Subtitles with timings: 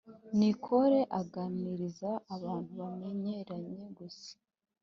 [0.37, 4.33] Nicole aganiriza abantu bamenyeranye gusa